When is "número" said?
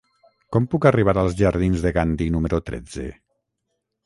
2.39-2.63